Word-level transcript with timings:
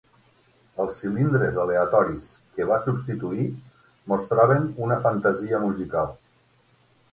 Els 0.83 0.95
cilindres 1.01 1.59
aleatoris 1.63 2.31
que 2.55 2.67
va 2.71 2.79
substituir 2.87 3.47
mostraven 4.15 4.67
una 4.89 5.01
fantasia 5.07 5.63
musical. 5.69 6.13